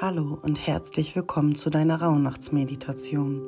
[0.00, 3.42] Hallo und herzlich willkommen zu deiner Rauhnachtsmeditation.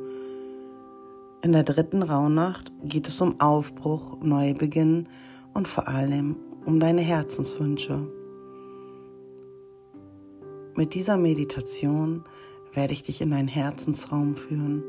[1.42, 5.08] In der dritten Rauhnacht geht es um Aufbruch, Neubeginn
[5.54, 6.34] und vor allem
[6.64, 8.04] um deine Herzenswünsche.
[10.74, 12.24] Mit dieser Meditation
[12.74, 14.82] werde ich dich in deinen Herzensraum führen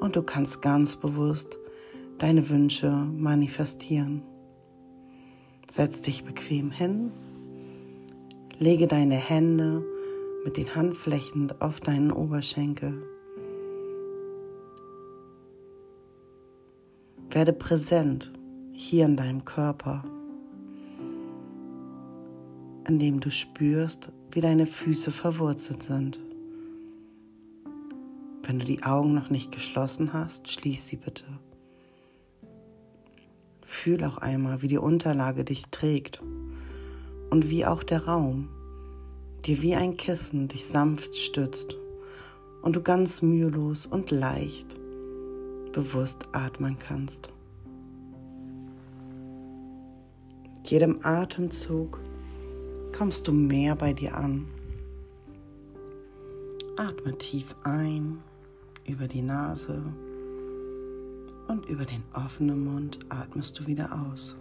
[0.00, 1.58] und du kannst ganz bewusst
[2.16, 4.22] deine Wünsche manifestieren.
[5.70, 7.12] Setz dich bequem hin,
[8.58, 9.84] lege deine Hände
[10.44, 13.02] mit den Handflächen auf deinen Oberschenkel.
[17.30, 18.32] Werde präsent
[18.72, 20.04] hier in deinem Körper,
[22.86, 26.22] indem du spürst, wie deine Füße verwurzelt sind.
[28.42, 31.26] Wenn du die Augen noch nicht geschlossen hast, schließ sie bitte.
[33.62, 36.22] Fühl auch einmal, wie die Unterlage dich trägt
[37.30, 38.48] und wie auch der Raum
[39.46, 41.76] dir wie ein Kissen dich sanft stützt
[42.62, 44.76] und du ganz mühelos und leicht
[45.72, 47.32] bewusst atmen kannst.
[50.42, 51.98] Mit jedem Atemzug
[52.96, 54.46] kommst du mehr bei dir an.
[56.76, 58.18] Atme tief ein
[58.86, 59.82] über die Nase
[61.48, 64.36] und über den offenen Mund atmest du wieder aus.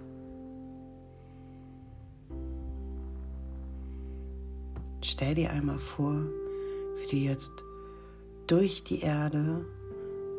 [5.01, 6.23] Stell dir einmal vor,
[6.97, 7.51] wie du jetzt
[8.47, 9.65] durch die Erde,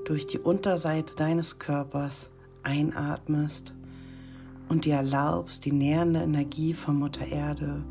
[0.04, 2.28] durch die Unterseite deines Körpers
[2.62, 3.72] einatmest
[4.68, 7.84] und dir erlaubst, die nährende Energie von Mutter Erde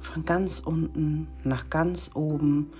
[0.00, 2.70] von ganz unten nach ganz oben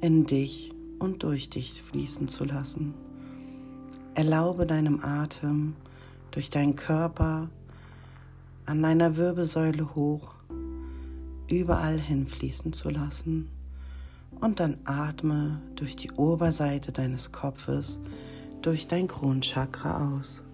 [0.00, 2.94] in dich und durch dich fließen zu lassen.
[4.14, 5.74] Erlaube deinem Atem
[6.30, 7.50] durch deinen Körper
[8.64, 10.39] an deiner Wirbelsäule hoch
[11.52, 13.50] überall hinfließen zu lassen
[14.40, 17.98] und dann atme durch die Oberseite deines Kopfes
[18.62, 20.44] durch dein Kronchakra aus.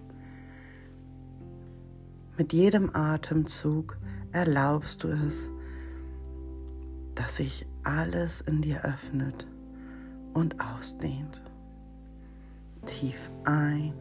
[2.37, 3.97] Mit jedem Atemzug
[4.31, 5.49] erlaubst du es,
[7.15, 9.47] dass sich alles in dir öffnet
[10.33, 11.43] und ausdehnt.
[12.85, 13.93] Tief ein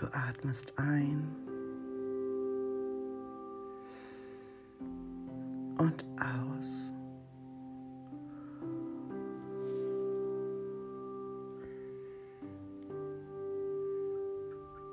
[0.00, 1.28] Du atmest ein
[5.76, 6.94] und aus.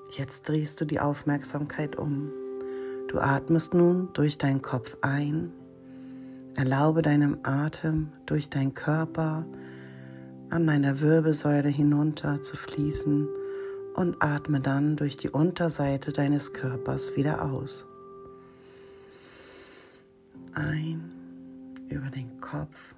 [0.09, 2.29] Jetzt drehst du die Aufmerksamkeit um.
[3.07, 5.53] Du atmest nun durch deinen Kopf ein.
[6.57, 9.45] Erlaube deinem Atem durch deinen Körper
[10.49, 13.29] an deiner Wirbelsäule hinunter zu fließen
[13.97, 17.83] und atme dann durch die Unterseite deines Körpers wieder aus.
[20.53, 21.11] Ein
[21.89, 22.93] über den Kopf.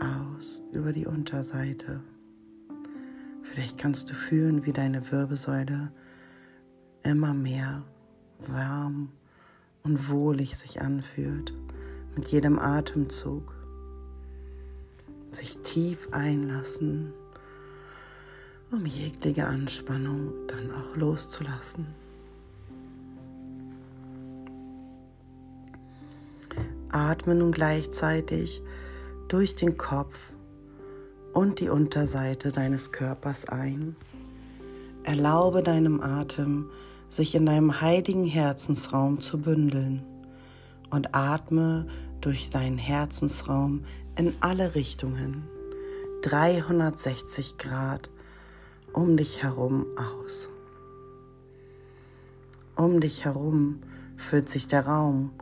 [0.00, 2.00] Aus über die Unterseite.
[3.42, 5.92] Vielleicht kannst du fühlen, wie deine Wirbelsäule
[7.02, 7.82] immer mehr
[8.38, 9.10] warm
[9.82, 11.52] und wohlig sich anfühlt
[12.16, 13.53] mit jedem Atemzug
[15.34, 17.12] sich tief einlassen,
[18.70, 21.86] um jegliche Anspannung dann auch loszulassen.
[26.90, 28.62] Atme nun gleichzeitig
[29.28, 30.32] durch den Kopf
[31.32, 33.96] und die Unterseite deines Körpers ein.
[35.02, 36.70] Erlaube deinem Atem,
[37.10, 40.04] sich in deinem heiligen Herzensraum zu bündeln
[40.90, 41.88] und atme
[42.24, 43.84] durch deinen Herzensraum
[44.16, 45.44] in alle Richtungen,
[46.22, 48.08] 360 Grad
[48.94, 50.48] um dich herum aus.
[52.76, 53.80] Um dich herum
[54.16, 55.32] füllt sich der Raum,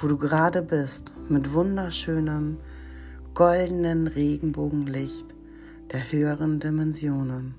[0.00, 2.58] wo du gerade bist, mit wunderschönem,
[3.34, 5.26] goldenen Regenbogenlicht
[5.92, 7.54] der höheren Dimensionen.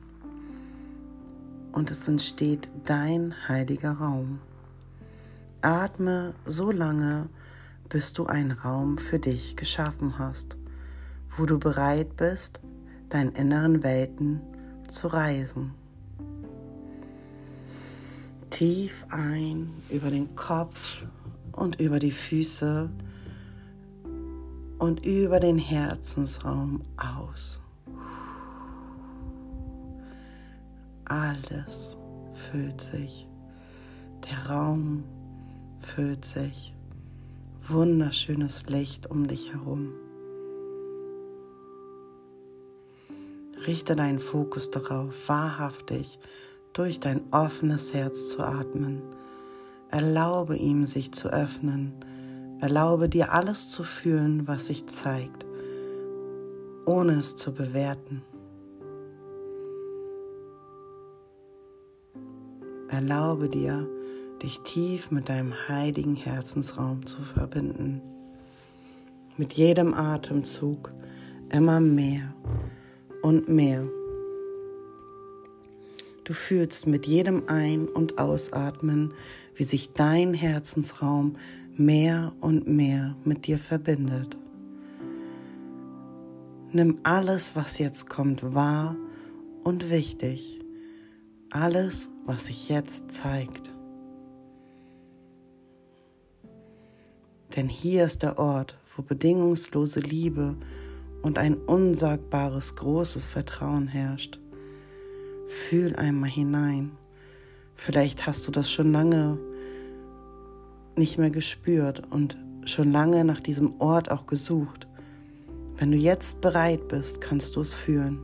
[1.72, 4.40] Und es entsteht dein heiliger Raum.
[5.62, 7.30] Atme so lange,
[7.90, 10.58] bis du einen Raum für dich geschaffen hast,
[11.38, 12.62] wo du bereit bist,
[13.10, 14.42] deinen inneren Welten
[14.88, 15.74] zu reisen.
[18.50, 21.04] Tief ein über den Kopf
[21.52, 22.90] und über die Füße
[24.80, 27.62] und über den Herzensraum aus.
[31.06, 31.98] Alles
[32.34, 33.28] füllt sich.
[34.30, 35.04] Der Raum
[35.80, 36.74] füllt sich
[37.68, 39.94] wunderschönes Licht um dich herum.
[43.66, 46.20] Richte deinen Fokus darauf, wahrhaftig
[46.74, 49.02] durch dein offenes Herz zu atmen.
[49.90, 51.94] Erlaube ihm, sich zu öffnen.
[52.60, 55.46] Erlaube dir alles zu fühlen, was sich zeigt,
[56.86, 58.24] ohne es zu bewerten.
[62.90, 63.88] Erlaube dir,
[64.44, 68.02] dich tief mit deinem heiligen Herzensraum zu verbinden.
[69.38, 70.92] Mit jedem Atemzug
[71.50, 72.34] immer mehr
[73.22, 73.88] und mehr.
[76.26, 79.14] Du fühlst mit jedem Ein- und Ausatmen,
[79.56, 81.38] wie sich dein Herzensraum
[81.76, 84.38] mehr und mehr mit dir verbindet.
[86.72, 88.96] Nimm alles, was jetzt kommt, wahr
[89.64, 90.60] und wichtig.
[91.50, 93.73] Alles, was sich jetzt zeigt.
[97.56, 100.56] Denn hier ist der Ort, wo bedingungslose Liebe
[101.22, 104.40] und ein unsagbares großes Vertrauen herrscht.
[105.48, 106.92] Fühl einmal hinein.
[107.76, 109.38] Vielleicht hast du das schon lange
[110.96, 114.88] nicht mehr gespürt und schon lange nach diesem Ort auch gesucht.
[115.78, 118.20] Wenn du jetzt bereit bist, kannst du es fühlen.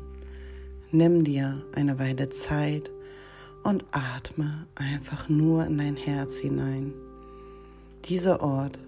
[0.92, 2.92] Nimm dir eine Weile Zeit
[3.64, 6.94] und atme einfach nur in dein Herz hinein.
[8.06, 8.80] Dieser Ort,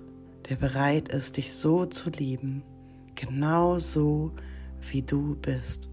[0.51, 2.61] der bereit ist, dich so zu lieben,
[3.15, 4.33] genau so,
[4.81, 5.87] wie du bist.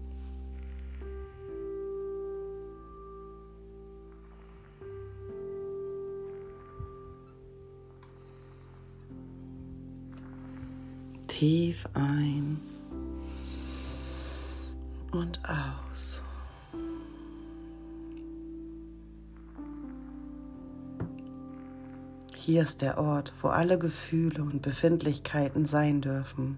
[11.27, 12.59] Tief ein
[15.13, 16.21] und aus.
[22.49, 26.57] Hier ist der Ort, wo alle Gefühle und Befindlichkeiten sein dürfen.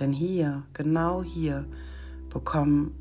[0.00, 1.66] Denn hier, genau hier,
[2.30, 2.96] bekommen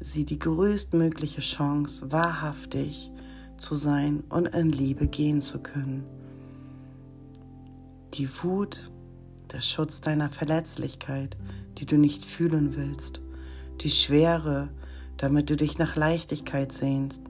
[0.00, 3.10] sie die größtmögliche Chance, wahrhaftig
[3.58, 6.06] zu sein und in Liebe gehen zu können.
[8.14, 8.90] Die Wut,
[9.52, 11.36] der Schutz deiner Verletzlichkeit,
[11.76, 13.20] die du nicht fühlen willst,
[13.82, 14.70] die Schwere,
[15.18, 17.20] damit du dich nach Leichtigkeit sehnst.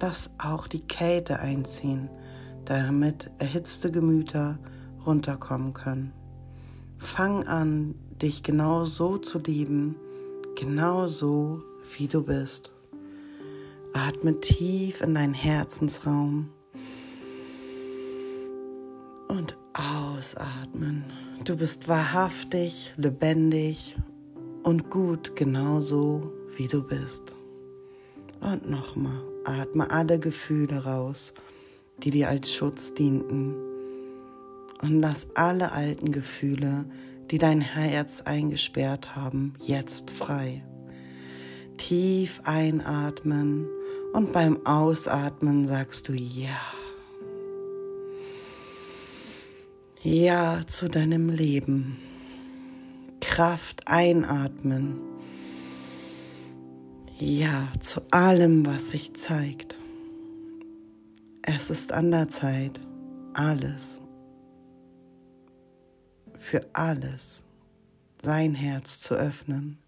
[0.00, 2.10] Lass auch die Kälte einziehen,
[2.68, 4.58] damit erhitzte Gemüter
[5.06, 6.12] runterkommen können.
[6.98, 9.96] Fang an, dich genau so zu lieben,
[10.54, 11.62] genau so,
[11.96, 12.74] wie du bist.
[13.94, 16.50] Atme tief in deinen Herzensraum
[19.28, 21.04] und ausatmen.
[21.44, 23.96] Du bist wahrhaftig, lebendig
[24.62, 27.34] und gut genauso, wie du bist.
[28.40, 31.32] Und nochmal, atme alle Gefühle raus
[32.02, 33.54] die dir als Schutz dienten.
[34.80, 36.84] Und lass alle alten Gefühle,
[37.30, 40.62] die dein Herz eingesperrt haben, jetzt frei.
[41.76, 43.66] Tief einatmen
[44.12, 46.58] und beim Ausatmen sagst du Ja.
[50.02, 51.98] Ja zu deinem Leben.
[53.20, 54.98] Kraft einatmen.
[57.18, 59.77] Ja zu allem, was sich zeigt.
[61.50, 62.78] Es ist an der Zeit,
[63.32, 64.02] alles,
[66.36, 67.42] für alles
[68.20, 69.78] sein Herz zu öffnen,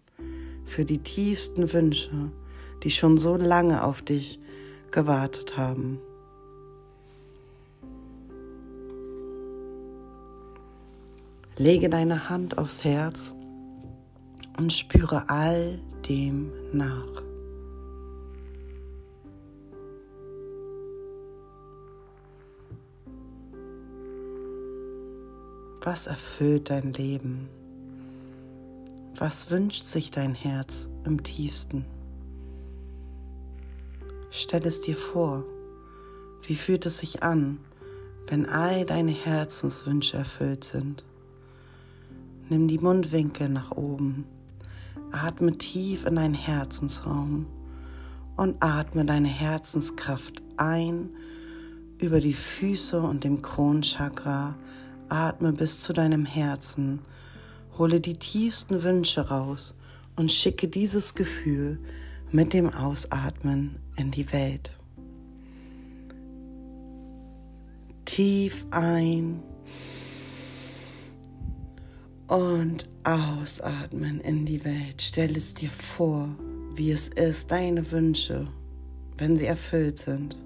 [0.65, 2.31] für die tiefsten Wünsche,
[2.81, 4.39] die schon so lange auf dich
[4.89, 5.99] gewartet haben.
[11.57, 13.35] Lege deine Hand aufs Herz
[14.57, 17.30] und spüre all dem nach.
[25.83, 27.49] Was erfüllt dein Leben?
[29.15, 31.85] Was wünscht sich dein Herz im tiefsten?
[34.29, 35.43] Stell es dir vor,
[36.43, 37.57] wie fühlt es sich an,
[38.27, 41.03] wenn all deine Herzenswünsche erfüllt sind?
[42.47, 44.25] Nimm die Mundwinkel nach oben,
[45.11, 47.47] atme tief in deinen Herzensraum
[48.37, 51.09] und atme deine Herzenskraft ein
[51.97, 54.55] über die Füße und dem Kronchakra
[55.11, 56.99] Atme bis zu deinem Herzen,
[57.77, 59.75] hole die tiefsten Wünsche raus
[60.15, 61.79] und schicke dieses Gefühl
[62.31, 64.71] mit dem Ausatmen in die Welt.
[68.05, 69.41] Tief ein
[72.27, 75.01] und ausatmen in die Welt.
[75.01, 76.29] Stell es dir vor,
[76.75, 78.47] wie es ist, deine Wünsche,
[79.17, 80.37] wenn sie erfüllt sind.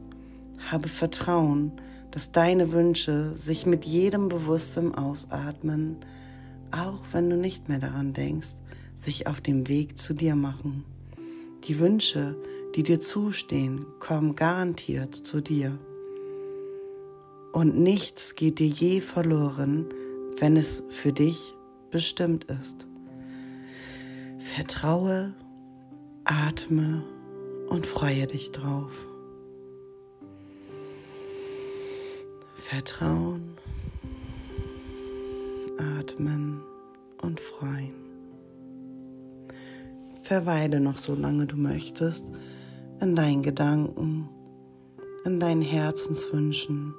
[0.71, 1.71] Habe Vertrauen,
[2.15, 5.97] dass deine Wünsche sich mit jedem bewussten Ausatmen,
[6.71, 8.55] auch wenn du nicht mehr daran denkst,
[8.95, 10.85] sich auf dem Weg zu dir machen.
[11.65, 12.37] Die Wünsche,
[12.73, 15.77] die dir zustehen, kommen garantiert zu dir.
[17.51, 19.85] Und nichts geht dir je verloren,
[20.39, 21.53] wenn es für dich
[21.91, 22.87] bestimmt ist.
[24.39, 25.33] Vertraue,
[26.23, 27.03] atme
[27.67, 28.93] und freue dich drauf.
[32.67, 33.57] Vertrauen,
[35.77, 36.63] atmen
[37.21, 37.93] und freuen.
[40.23, 42.33] Verweile noch so lange du möchtest
[43.01, 44.29] in deinen Gedanken,
[45.25, 46.95] in deinen Herzenswünschen.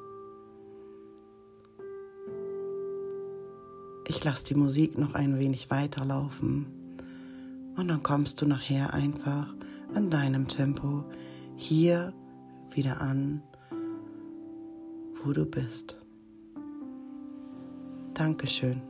[4.06, 6.66] Ich lasse die Musik noch ein wenig weiterlaufen
[7.76, 9.52] und dann kommst du nachher einfach
[9.96, 11.02] in deinem Tempo
[11.56, 12.12] hier
[12.73, 13.42] wieder an,
[15.25, 15.96] wo du bist.
[18.14, 18.80] Dankeschön.